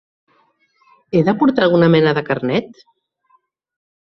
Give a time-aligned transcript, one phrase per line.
[1.17, 2.83] He de portar alguna mena de carnet?